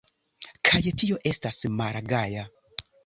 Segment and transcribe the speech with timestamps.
[0.69, 2.47] Kaj tio estas malgaja!